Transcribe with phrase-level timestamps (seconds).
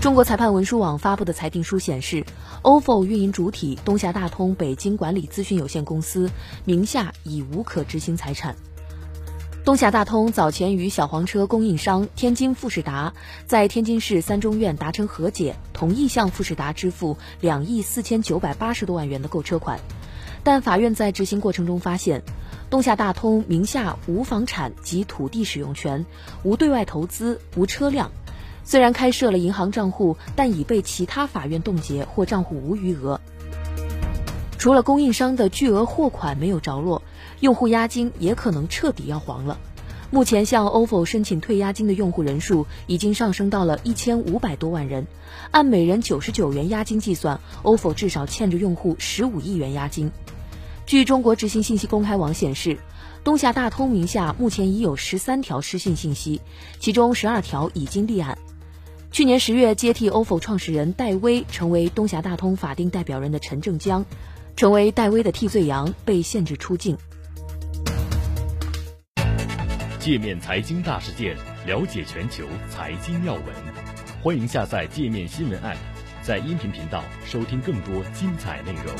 [0.00, 2.24] 中国裁判文书网发布的裁定书显示
[2.62, 6.30] ，ofo 运营主体东峡大通北京管理咨询有限公司
[6.64, 8.54] 名下已无可执行财产。
[9.64, 13.12] 东峡大通早前与小黄车供应商天津富士达
[13.44, 19.80] 在天津市三中院达成和解，同意向富士达支付两亿四千九百八十多万元的购车款，
[20.44, 22.22] 但法院在执行过程中发现，
[22.70, 26.06] 东峡大通名下无房产及土地使用权，
[26.44, 28.12] 无对外投资，无车辆。
[28.68, 33.18] 虽然开设了银行账户，但已被其他法院冻结或账户无余额。
[34.58, 37.00] 除了供应商的巨额货款没有着落，
[37.40, 39.58] 用户押金也可能彻底要黄了。
[40.10, 45.06] 目前向 ofo 申请退押金的用户人数已经上升到了一千五百多万人，
[45.50, 50.12] 按每人九十九元押金计算，ofo 至少欠着用户十五亿元押金。
[50.84, 52.76] 据中国执行信息公开网显示，
[53.24, 56.42] 东夏大通名下目前已有十三条失信信息，
[56.78, 58.36] 其中十二条已经立案。
[59.18, 64.06] 去年十月，接替 ofo 创始人戴威成为东峡大通法定代表人的陈正江。
[64.54, 66.96] 成为戴威的替罪羊，被限制出境。
[69.98, 73.42] 界面财经大事件，了解全球财经要闻，
[74.22, 75.78] 欢迎下载界面新闻 App，
[76.22, 78.94] 在音频频道收听更多精彩内容。